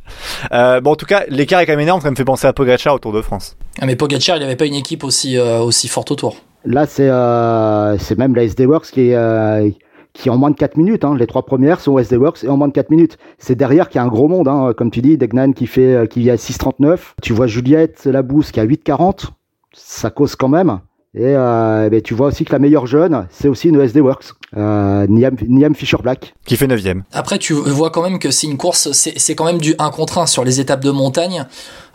Euh, 0.52 0.80
bon, 0.80 0.90
en 0.90 0.96
tout 0.96 1.06
cas, 1.06 1.22
l'écart 1.28 1.60
est 1.60 1.66
quand 1.66 1.74
même 1.74 1.80
énorme, 1.80 2.00
ça 2.00 2.10
me 2.10 2.16
fait 2.16 2.24
penser 2.24 2.48
à 2.48 2.52
Pogacar 2.52 2.94
au 2.94 2.98
Tour 2.98 3.12
de 3.12 3.22
France. 3.22 3.56
Ah, 3.80 3.86
mais 3.86 3.94
Pogacar, 3.94 4.36
il 4.36 4.40
n'avait 4.40 4.56
pas 4.56 4.66
une 4.66 4.74
équipe 4.74 5.04
aussi, 5.04 5.38
euh, 5.38 5.60
aussi 5.60 5.86
forte 5.86 6.10
autour. 6.10 6.38
Là, 6.64 6.86
c'est 6.86 7.08
euh, 7.08 7.96
c'est 7.98 8.18
même 8.18 8.34
la 8.34 8.42
SD 8.42 8.66
Works 8.66 8.86
qui 8.86 9.10
est, 9.10 9.14
euh, 9.14 9.70
qui 10.12 10.28
est 10.28 10.32
en 10.32 10.36
moins 10.36 10.50
de 10.50 10.56
4 10.56 10.76
minutes. 10.76 11.04
Hein. 11.04 11.14
Les 11.16 11.28
trois 11.28 11.46
premières 11.46 11.78
sont 11.78 11.96
SD 11.96 12.16
Works 12.16 12.42
et 12.42 12.48
en 12.48 12.56
moins 12.56 12.66
de 12.66 12.72
4 12.72 12.90
minutes. 12.90 13.16
C'est 13.38 13.54
derrière 13.54 13.88
qu'il 13.88 14.00
y 14.00 14.02
a 14.02 14.04
un 14.04 14.08
gros 14.08 14.26
monde, 14.26 14.48
hein. 14.48 14.72
comme 14.76 14.90
tu 14.90 15.00
dis, 15.00 15.16
Degnan 15.16 15.52
qui 15.52 15.68
fait 15.68 15.94
euh, 15.94 16.06
qui 16.06 16.18
vit 16.20 16.30
à 16.30 16.34
6,39. 16.34 16.98
Tu 17.22 17.32
vois 17.32 17.46
Juliette 17.46 18.06
Labousse 18.06 18.50
qui 18.50 18.58
a 18.58 18.66
8,40. 18.66 19.26
Ça 19.72 20.10
cause 20.10 20.34
quand 20.34 20.48
même. 20.48 20.80
Et 21.18 21.34
euh, 21.34 21.88
ben, 21.88 22.02
tu 22.02 22.12
vois 22.12 22.26
aussi 22.26 22.44
que 22.44 22.52
la 22.52 22.58
meilleure 22.58 22.86
jeune, 22.86 23.26
c'est 23.30 23.48
aussi 23.48 23.68
une 23.70 23.80
SD 23.80 24.02
Works, 24.02 24.34
euh, 24.54 25.06
Niam, 25.08 25.74
Fisher 25.74 25.96
Black. 26.02 26.34
Qui 26.44 26.56
fait 26.58 26.66
9 26.66 26.78
Après, 27.12 27.38
tu 27.38 27.54
vois 27.54 27.90
quand 27.90 28.02
même 28.02 28.18
que 28.18 28.30
c'est 28.30 28.46
une 28.46 28.58
course, 28.58 28.92
c'est 28.92 29.34
quand 29.34 29.46
même 29.46 29.56
du 29.56 29.74
1 29.78 29.90
contre 29.90 30.18
1 30.18 30.26
sur 30.26 30.44
les 30.44 30.60
étapes 30.60 30.84
de 30.84 30.90
montagne. 30.90 31.46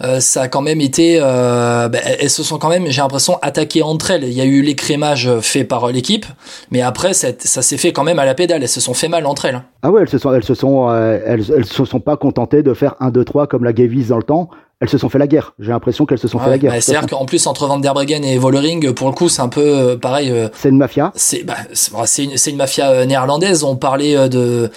Euh, 0.02 0.20
ça 0.20 0.42
a 0.42 0.48
quand 0.48 0.62
même 0.62 0.82
été... 0.82 1.20
Euh, 1.22 1.88
ben, 1.88 2.02
elles 2.04 2.32
se 2.32 2.42
sont 2.42 2.58
quand 2.58 2.70
même, 2.70 2.88
j'ai 2.88 3.02
l'impression, 3.04 3.38
attaquées 3.44 3.84
entre 3.84 4.10
elles. 4.10 4.24
Il 4.24 4.34
y 4.34 4.42
a 4.42 4.46
eu 4.46 4.64
l'écrémage 4.64 5.30
fait 5.42 5.66
par 5.66 5.92
l'équipe, 5.92 6.26
mais 6.72 6.82
après, 6.82 7.14
ça, 7.14 7.28
ça 7.38 7.62
s'est 7.62 7.78
fait 7.78 7.94
quand 7.94 8.04
même 8.04 8.18
à 8.18 8.26
la 8.26 8.34
pédale. 8.34 8.64
Elles 8.64 8.70
se 8.70 8.82
sont 8.82 8.96
fait 8.96 9.08
mal 9.08 9.28
entre 9.28 9.46
elles. 9.46 9.62
Ah 9.84 9.92
ouais, 9.92 10.02
elles 10.02 10.10
se 10.10 10.18
sont, 10.18 10.34
elles 10.34 10.44
se 10.44 10.56
sont, 10.56 10.90
euh, 10.90 11.20
elles, 11.24 11.46
elles 11.56 11.66
se 11.66 11.86
sont 11.86 12.00
pas 12.00 12.18
contentées 12.18 12.64
de 12.64 12.74
faire 12.74 12.96
1, 13.00 13.12
2, 13.12 13.24
3 13.24 13.46
comme 13.46 13.64
la 13.64 13.74
Gavis 13.74 14.08
dans 14.08 14.18
le 14.18 14.24
temps 14.24 14.50
elles 14.82 14.90
se 14.90 14.98
sont 14.98 15.10
fait 15.10 15.20
la 15.20 15.28
guerre. 15.28 15.54
J'ai 15.60 15.70
l'impression 15.70 16.08
qu'elles 16.08 16.18
se 16.18 16.28
sont 16.28 16.40
fait 16.40 16.50
la 16.50 16.58
guerre. 16.58 16.72
Bah, 16.72 16.82
C'est-à-dire 16.82 17.08
qu'en 17.08 17.26
plus 17.26 17.46
entre 17.46 17.68
Van 17.68 17.78
der 17.78 17.94
Breggen 17.94 18.24
et 18.24 18.38
Vollering, 18.40 18.94
pour 18.94 19.10
le 19.10 19.14
coup, 19.14 19.30
c'est 19.30 19.44
un 19.44 19.48
peu 19.48 19.62
euh, 19.62 19.96
pareil. 19.96 20.32
Euh, 20.32 20.50
c'est 20.54 20.70
une 20.70 20.78
mafia. 20.78 21.12
C'est 21.16 21.44
bah, 21.44 21.56
c'est 22.06 22.24
une, 22.24 22.32
une, 22.48 22.56
mafia 22.56 22.90
euh, 22.90 23.06
néerlandaise. 23.06 23.64
On 23.64 23.76
parlait 23.76 24.28
de 24.28 24.72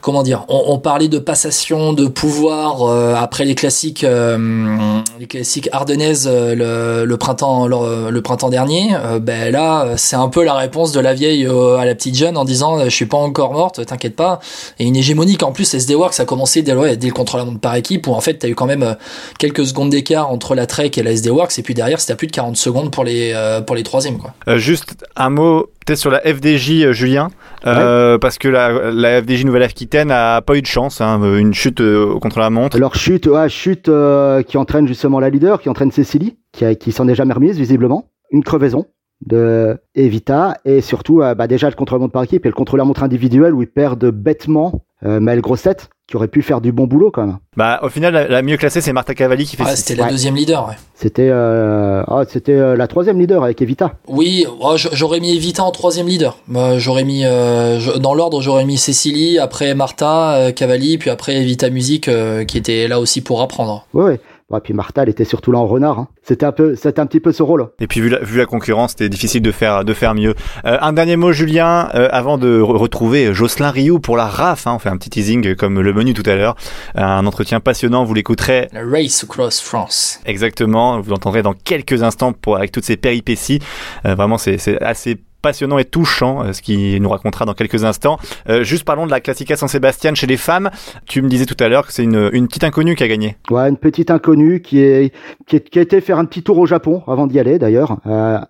comment 0.00 0.22
dire, 0.22 0.44
on, 0.48 0.78
parlait 0.78 1.08
de 1.08 1.18
passation 1.18 1.92
de 1.92 2.06
pouvoir 2.06 2.82
euh, 2.82 3.14
après 3.14 3.44
les 3.44 3.54
classiques, 3.54 4.04
euh, 4.04 5.00
les 5.18 5.26
classiques 5.26 5.68
ardennaises 5.72 6.28
euh, 6.30 7.04
le, 7.04 7.16
printemps, 7.16 7.66
le, 7.66 8.20
printemps 8.20 8.48
dernier. 8.48 8.90
ben 9.20 9.52
là, 9.52 9.94
c'est 9.96 10.16
un 10.16 10.28
peu 10.28 10.44
la 10.44 10.54
réponse 10.54 10.92
de 10.92 11.00
la 11.00 11.14
vieille 11.14 11.46
à 11.46 11.84
la 11.84 11.94
petite 11.94 12.16
jeune 12.16 12.36
en 12.36 12.44
disant, 12.44 12.84
je 12.84 12.90
suis 12.90 13.06
pas 13.06 13.18
encore 13.18 13.52
morte, 13.52 13.84
t'inquiète 13.84 14.16
pas. 14.16 14.40
Et 14.78 14.84
une 14.84 14.96
hégémonique 14.96 15.42
en 15.42 15.52
plus, 15.52 15.74
SD 15.74 15.94
Works 15.94 16.20
a 16.20 16.24
commencé 16.24 16.62
dès, 16.62 16.96
dès 16.96 17.06
le 17.06 17.12
contre-la-montre 17.12 17.60
par 17.60 17.74
équipe 17.74 18.06
où 18.06 18.12
en 18.12 18.20
fait 18.20 18.34
t'as 18.34 18.48
eu 18.48 18.54
quand 18.54 18.66
même 18.66 18.96
quelques 19.38 19.66
secondes 19.66 19.90
d'écart 19.90 20.30
entre 20.30 20.54
la 20.54 20.66
Trek 20.66 20.90
et 20.96 21.02
la 21.02 21.12
SD 21.12 21.30
Works 21.30 21.58
et 21.58 21.62
puis 21.62 21.74
derrière 21.74 22.00
c'était 22.00 22.12
à 22.12 22.16
plus 22.16 22.26
de 22.26 22.32
40 22.32 22.56
secondes 22.56 22.90
pour 22.90 23.04
les 23.04 23.34
pour 23.66 23.76
les 23.76 23.82
troisièmes 23.82 24.18
quoi. 24.18 24.34
juste 24.56 24.94
un 25.16 25.30
mot 25.30 25.68
sur 25.96 26.10
la 26.10 26.20
FDJ 26.20 26.92
Julien 26.92 27.28
parce 27.62 28.38
que 28.38 28.48
la, 28.48 28.90
la 28.90 29.22
FDJ 29.22 29.44
Nouvelle-Aquitaine 29.44 30.10
a 30.10 30.40
pas 30.42 30.56
eu 30.56 30.62
de 30.62 30.66
chance, 30.66 31.00
hein, 31.00 31.20
une 31.38 31.54
chute 31.54 31.80
euh, 31.80 32.18
contre 32.18 32.38
la 32.38 32.50
montre. 32.50 32.76
Alors 32.76 32.94
chute, 32.94 33.26
ouais, 33.26 33.48
chute 33.48 33.88
euh, 33.88 34.42
qui 34.42 34.56
entraîne 34.56 34.86
justement 34.86 35.20
la 35.20 35.30
leader, 35.30 35.60
qui 35.60 35.68
entraîne 35.68 35.90
Cécilie, 35.90 36.36
qui, 36.52 36.76
qui 36.76 36.92
s'en 36.92 37.08
est 37.08 37.14
jamais 37.14 37.34
remise 37.34 37.58
visiblement, 37.58 38.06
une 38.30 38.44
crevaison 38.44 38.86
de 39.26 39.78
Evita 39.94 40.56
et 40.64 40.80
surtout 40.80 41.22
euh, 41.22 41.34
bah, 41.34 41.46
déjà 41.46 41.68
le 41.68 41.74
contre-la-montre 41.74 42.12
par 42.12 42.22
équipe 42.22 42.46
et 42.46 42.48
le 42.48 42.54
contre-la-montre 42.54 43.02
individuel 43.02 43.54
où 43.54 43.62
ils 43.62 43.70
perdent 43.70 44.10
bêtement 44.10 44.84
euh, 45.04 45.20
Maël 45.20 45.40
Grossette 45.40 45.90
qui 46.10 46.16
aurait 46.16 46.28
pu 46.28 46.42
faire 46.42 46.60
du 46.60 46.72
bon 46.72 46.88
boulot 46.88 47.12
quand 47.12 47.24
même. 47.24 47.38
Bah 47.56 47.78
au 47.84 47.88
final 47.88 48.26
la, 48.28 48.42
mieux 48.42 48.56
classée 48.56 48.80
c'est 48.80 48.92
Marta 48.92 49.14
Cavalli 49.14 49.46
qui 49.46 49.54
fait. 49.54 49.62
Ah, 49.64 49.76
c'était 49.76 49.94
la 49.94 50.08
deuxième 50.08 50.34
leader. 50.34 50.68
Ouais. 50.68 50.74
C'était 50.94 51.28
euh, 51.30 52.02
oh, 52.08 52.22
c'était 52.28 52.52
euh, 52.52 52.76
la 52.76 52.88
troisième 52.88 53.18
leader 53.20 53.44
avec 53.44 53.62
Evita. 53.62 53.94
Oui, 54.08 54.44
oh, 54.60 54.74
j'aurais 54.76 55.20
mis 55.20 55.36
Evita 55.36 55.62
en 55.62 55.70
troisième 55.70 56.08
leader. 56.08 56.36
j'aurais 56.78 57.04
mis 57.04 57.22
euh, 57.24 57.78
dans 57.98 58.14
l'ordre 58.14 58.42
j'aurais 58.42 58.64
mis 58.64 58.76
Cécilie, 58.76 59.38
après 59.38 59.72
Marta 59.74 60.50
Cavalli, 60.56 60.98
puis 60.98 61.10
après 61.10 61.36
Evita 61.36 61.70
Musique 61.70 62.10
qui 62.48 62.58
était 62.58 62.88
là 62.88 62.98
aussi 62.98 63.20
pour 63.20 63.40
apprendre. 63.40 63.86
Oui, 63.94 64.04
ouais. 64.04 64.20
Et 64.58 64.60
puis 64.60 64.74
Martha, 64.74 65.02
elle 65.02 65.08
était 65.08 65.24
surtout 65.24 65.52
là 65.52 65.58
en 65.58 65.66
renard. 65.66 65.98
Hein. 65.98 66.08
C'était 66.22 66.46
un 66.46 66.52
peu, 66.52 66.74
c'était 66.74 67.00
un 67.00 67.06
petit 67.06 67.20
peu 67.20 67.32
ce 67.32 67.42
rôle. 67.42 67.68
Et 67.80 67.86
puis 67.86 68.00
vu 68.00 68.08
la, 68.08 68.18
vu 68.18 68.38
la 68.38 68.46
concurrence, 68.46 68.92
c'était 68.92 69.08
difficile 69.08 69.42
de 69.42 69.52
faire, 69.52 69.84
de 69.84 69.94
faire 69.94 70.14
mieux. 70.14 70.34
Euh, 70.64 70.78
un 70.80 70.92
dernier 70.92 71.16
mot, 71.16 71.32
Julien, 71.32 71.88
euh, 71.94 72.08
avant 72.10 72.38
de 72.38 72.60
retrouver 72.60 73.32
Jocelyn 73.32 73.70
Rioux 73.70 74.00
pour 74.00 74.16
la 74.16 74.26
RAF. 74.26 74.66
Hein, 74.66 74.74
on 74.74 74.78
fait 74.78 74.88
un 74.88 74.96
petit 74.96 75.10
teasing 75.10 75.54
comme 75.54 75.80
le 75.80 75.92
menu 75.92 76.14
tout 76.14 76.28
à 76.28 76.34
l'heure. 76.34 76.56
Un 76.94 77.26
entretien 77.26 77.60
passionnant, 77.60 78.04
vous 78.04 78.14
l'écouterez. 78.14 78.68
La 78.72 78.84
Race 78.84 79.24
Across 79.24 79.60
France. 79.60 80.20
Exactement. 80.26 81.00
Vous 81.00 81.10
l'entendrez 81.10 81.42
dans 81.42 81.54
quelques 81.54 82.02
instants 82.02 82.32
pour 82.32 82.56
avec 82.56 82.72
toutes 82.72 82.84
ces 82.84 82.96
péripéties. 82.96 83.60
Euh, 84.06 84.14
vraiment, 84.14 84.38
c'est 84.38 84.80
assez 84.82 85.16
passionnant 85.40 85.78
et 85.78 85.84
touchant, 85.84 86.52
ce 86.52 86.62
qu'il 86.62 87.00
nous 87.02 87.08
racontera 87.08 87.44
dans 87.44 87.54
quelques 87.54 87.84
instants. 87.84 88.18
juste 88.62 88.84
parlons 88.84 89.06
de 89.06 89.10
la 89.10 89.20
Classica 89.20 89.56
San 89.56 89.68
Sebastian 89.68 90.14
chez 90.14 90.26
les 90.26 90.36
femmes. 90.36 90.70
Tu 91.06 91.22
me 91.22 91.28
disais 91.28 91.46
tout 91.46 91.56
à 91.60 91.68
l'heure 91.68 91.86
que 91.86 91.92
c'est 91.92 92.04
une, 92.04 92.30
une 92.32 92.46
petite 92.48 92.64
inconnue 92.64 92.94
qui 92.94 93.04
a 93.04 93.08
gagné. 93.08 93.36
Ouais, 93.50 93.68
une 93.68 93.76
petite 93.76 94.10
inconnue 94.10 94.60
qui 94.60 94.80
est 94.80 95.12
qui, 95.46 95.60
qui 95.60 95.78
a 95.78 95.82
été 95.82 96.00
faire 96.00 96.18
un 96.18 96.24
petit 96.24 96.42
tour 96.42 96.58
au 96.58 96.66
Japon 96.66 97.02
avant 97.06 97.26
d'y 97.26 97.38
aller 97.38 97.58
d'ailleurs. 97.58 97.96
ah, 98.06 98.48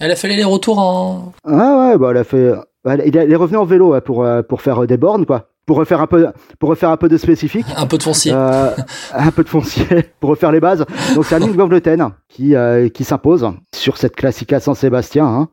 elle 0.00 0.10
a 0.10 0.16
fait 0.16 0.28
les 0.28 0.44
retours 0.44 0.78
en. 0.78 1.32
Ah 1.44 1.90
ouais, 1.90 1.98
bah 1.98 2.08
elle 2.10 2.18
a 2.18 2.24
fait. 2.24 2.52
Elle 2.84 3.16
est 3.16 3.36
revenue 3.36 3.58
en 3.58 3.64
vélo 3.64 4.00
pour 4.00 4.26
pour 4.48 4.62
faire 4.62 4.86
des 4.86 4.96
bornes 4.96 5.24
quoi 5.26 5.52
pour 5.66 5.76
refaire 5.76 6.00
un 6.00 6.06
peu 6.06 6.28
pour 6.58 6.70
refaire 6.70 6.90
un 6.90 6.96
peu 6.96 7.08
de 7.08 7.16
spécifique 7.16 7.66
un 7.76 7.86
peu 7.86 7.98
de 7.98 8.02
foncier 8.02 8.32
euh, 8.34 8.70
un 9.14 9.30
peu 9.30 9.44
de 9.44 9.48
foncier 9.48 9.86
pour 10.20 10.30
refaire 10.30 10.50
les 10.52 10.60
bases 10.60 10.84
donc 11.14 11.24
c'est 11.24 11.34
Annick 11.36 11.54
Van 11.54 11.68
qui 12.28 12.54
euh, 12.56 12.88
qui 12.88 13.04
s'impose 13.04 13.48
sur 13.74 13.96
cette 13.96 14.16
Classica 14.16 14.60
San 14.60 14.74
Sébastien 14.74 15.26
hein. 15.26 15.48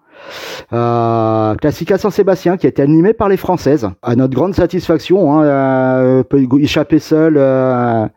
Euh, 0.73 1.55
Classica 1.55 1.97
San 1.97 2.11
Sébastien 2.11 2.57
qui 2.57 2.65
a 2.65 2.69
été 2.69 2.81
animé 2.81 3.13
par 3.13 3.29
les 3.29 3.37
Françaises. 3.37 3.89
À 4.01 4.15
notre 4.15 4.35
grande 4.35 4.55
satisfaction 4.55 5.33
hein, 5.33 5.43
euh, 5.43 6.23
peut 6.23 6.39
seul 6.99 7.35
euh, 7.37 8.07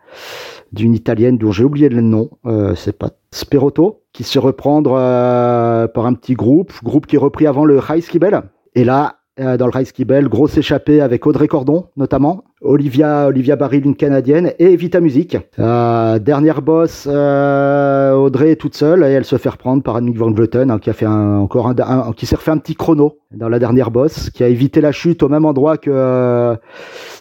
d'une 0.72 0.94
italienne 0.94 1.38
dont 1.38 1.52
j'ai 1.52 1.64
oublié 1.64 1.88
le 1.88 2.00
nom. 2.00 2.30
C'est 2.76 2.96
pas 2.96 3.10
Sperotto 3.30 4.02
qui 4.12 4.24
se 4.24 4.38
reprendre 4.38 4.92
par 4.92 6.06
un 6.06 6.14
petit 6.14 6.34
groupe 6.34 6.72
groupe 6.82 7.06
qui 7.06 7.16
est 7.16 7.18
repris 7.18 7.46
avant 7.46 7.64
le 7.64 7.80
High 7.88 8.02
Skibel. 8.02 8.42
Et 8.74 8.84
là 8.84 9.16
euh, 9.40 9.56
dans 9.56 9.66
le 9.66 9.72
Rice 9.72 9.92
Kibble, 9.92 10.28
grosse 10.28 10.56
échappée 10.56 11.00
avec 11.00 11.26
Audrey 11.26 11.48
Cordon 11.48 11.86
notamment, 11.96 12.44
Olivia 12.60 13.26
Olivia 13.26 13.56
Baril 13.56 13.84
une 13.84 13.96
canadienne 13.96 14.52
et 14.58 14.76
Vita 14.76 15.00
Music. 15.00 15.36
Euh, 15.58 16.18
dernière 16.18 16.62
boss, 16.62 17.08
euh, 17.10 18.12
Audrey 18.12 18.52
est 18.52 18.56
toute 18.56 18.74
seule 18.74 19.02
et 19.04 19.08
elle 19.08 19.24
se 19.24 19.36
fait 19.36 19.48
reprendre 19.48 19.82
par 19.82 19.96
Annick 19.96 20.16
Van 20.16 20.30
Vleuten 20.30 20.70
hein, 20.70 20.78
qui 20.78 20.90
a 20.90 20.92
fait 20.92 21.06
un, 21.06 21.38
encore 21.38 21.68
un, 21.68 22.12
qui 22.12 22.26
s'est 22.26 22.36
refait 22.36 22.50
un 22.50 22.58
petit 22.58 22.74
chrono 22.74 23.18
dans 23.32 23.48
la 23.48 23.58
dernière 23.58 23.90
boss, 23.90 24.30
qui 24.30 24.44
a 24.44 24.48
évité 24.48 24.80
la 24.80 24.92
chute 24.92 25.22
au 25.22 25.28
même 25.28 25.44
endroit 25.44 25.76
que 25.76 25.90
euh, 25.90 26.56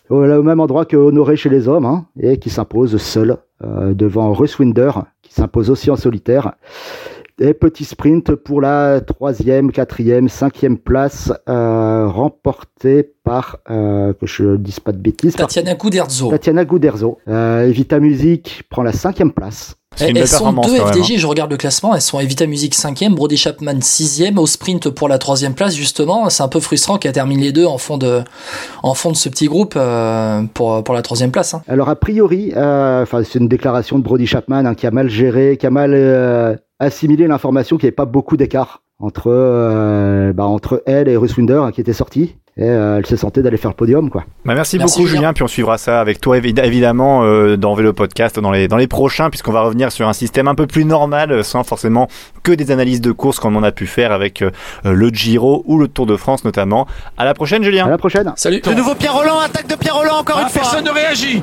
au 0.09 0.43
même 0.43 0.59
endroit 0.59 0.85
que 0.85 0.97
Honoré 0.97 1.37
chez 1.37 1.49
les 1.49 1.67
hommes 1.67 1.85
hein, 1.85 2.05
et 2.19 2.37
qui 2.37 2.49
s'impose 2.49 2.97
seule 2.97 3.37
euh, 3.63 3.93
devant 3.93 4.33
Russ 4.33 4.59
Winder 4.59 4.91
qui 5.21 5.33
s'impose 5.33 5.69
aussi 5.69 5.89
en 5.89 5.95
solitaire. 5.95 6.53
Et 7.39 7.53
petit 7.53 7.85
sprint 7.85 8.35
pour 8.35 8.61
la 8.61 9.01
troisième, 9.01 9.71
quatrième, 9.71 10.29
cinquième 10.29 10.77
place, 10.77 11.31
euh, 11.49 12.07
remporté 12.07 13.03
par, 13.23 13.57
euh, 13.69 14.13
que 14.13 14.25
je 14.25 14.43
ne 14.43 14.57
dise 14.57 14.79
pas 14.79 14.91
de 14.91 14.97
bêtises, 14.97 15.35
Tatiana 15.35 15.75
Guderzo. 15.75 16.29
Tatiana 16.29 16.65
Guderzo. 16.65 17.19
Euh, 17.27 17.67
Evita 17.67 17.99
Music 17.99 18.63
prend 18.69 18.83
la 18.83 18.93
cinquième 18.93 19.31
place. 19.31 19.75
Elles, 19.99 20.17
elles 20.17 20.27
sont 20.27 20.53
deux 20.53 20.77
FDJ, 20.77 21.11
hein. 21.11 21.15
je 21.17 21.27
regarde 21.27 21.51
le 21.51 21.57
classement, 21.57 21.93
elles 21.93 22.01
sont 22.01 22.17
Evita 22.19 22.47
Music 22.47 22.73
5 22.73 23.09
Brody 23.11 23.35
Chapman 23.35 23.81
6 23.81 24.31
au 24.37 24.47
sprint 24.47 24.89
pour 24.89 25.09
la 25.09 25.17
troisième 25.17 25.53
place 25.53 25.75
justement. 25.75 26.29
C'est 26.29 26.43
un 26.43 26.47
peu 26.47 26.61
frustrant 26.61 26.97
qu'elle 26.97 27.11
termine 27.11 27.41
les 27.41 27.51
deux 27.51 27.65
en 27.65 27.77
fond 27.77 27.97
de, 27.97 28.21
en 28.83 28.93
fond 28.93 29.11
de 29.11 29.17
ce 29.17 29.27
petit 29.27 29.47
groupe 29.47 29.73
euh, 29.75 30.43
pour, 30.53 30.81
pour 30.83 30.95
la 30.95 31.01
troisième 31.01 31.31
place. 31.31 31.53
Hein. 31.53 31.61
Alors 31.67 31.89
a 31.89 31.97
priori, 31.97 32.53
euh, 32.55 33.03
enfin 33.03 33.21
c'est 33.23 33.39
une 33.39 33.49
déclaration 33.49 33.99
de 33.99 34.03
Brody 34.03 34.27
Chapman 34.27 34.65
hein, 34.65 34.75
qui 34.75 34.87
a 34.87 34.91
mal 34.91 35.09
géré, 35.09 35.57
qui 35.59 35.67
a 35.67 35.71
mal 35.71 35.91
euh, 35.93 36.55
assimilé 36.81 37.27
l'information 37.27 37.77
qu'il 37.77 37.85
n'y 37.85 37.89
avait 37.89 37.95
pas 37.95 38.05
beaucoup 38.05 38.35
d'écart 38.35 38.81
entre, 38.99 39.27
euh, 39.27 40.33
bah, 40.33 40.45
entre 40.45 40.83
elle 40.85 41.07
et 41.07 41.15
Russ 41.15 41.37
Winder 41.37 41.61
qui 41.73 41.81
était 41.81 41.93
sorti 41.93 42.35
et 42.57 42.63
euh, 42.65 42.97
elle 42.97 43.05
se 43.05 43.15
sentait 43.15 43.41
d'aller 43.41 43.57
faire 43.57 43.71
le 43.71 43.75
podium 43.75 44.09
quoi. 44.09 44.25
Bah 44.43 44.53
merci, 44.55 44.77
beaucoup 44.77 45.07
Julien. 45.07 45.31
puis 45.31 45.41
on 45.41 45.47
suivra 45.47 45.77
ça 45.77 46.01
avec 46.01 46.19
toi 46.19 46.37
évidemment 46.37 47.23
euh, 47.23 47.55
dans 47.55 47.73
Vélo 47.75 47.93
Podcast 47.93 48.39
dans 48.39 48.51
les 48.51 48.67
dans 48.67 48.75
les 48.75 48.87
prochains 48.87 49.29
puisqu'on 49.29 49.53
va 49.53 49.61
revenir 49.61 49.91
sur 49.91 50.07
un 50.07 50.13
système 50.13 50.47
un 50.47 50.53
peu 50.53 50.67
plus 50.67 50.83
normal 50.83 51.43
sans 51.43 51.63
forcément 51.63 52.09
que 52.43 52.51
des 52.51 52.69
analyses 52.71 52.99
de 52.99 53.11
course 53.11 53.39
comme 53.39 53.55
on 53.55 53.63
a 53.63 53.71
pu 53.71 53.87
faire 53.87 54.11
avec 54.11 54.43
le 54.83 55.09
Giro 55.09 55.63
ou 55.65 55.79
le 55.79 55.87
Tour 55.87 56.05
de 56.05 56.17
France 56.17 56.43
notamment. 56.43 56.87
À 57.17 57.25
la 57.25 57.33
prochaine 57.33 57.63
Julien. 57.63 57.85
À 57.85 57.89
la 57.89 57.97
prochaine. 57.97 58.33
Salut. 58.35 58.59
De 58.59 58.73
nouveau 58.73 58.95
Pierre 58.95 59.15
Roland, 59.15 59.39
attaque 59.39 59.67
de 59.67 59.75
Pierre 59.75 59.95
Roland 59.95 60.19
encore 60.19 60.37
ah, 60.39 60.43
une 60.43 60.49
fois. 60.49 60.61
Personne 60.61 60.85
ne 60.85 60.91
réagit. 60.91 61.41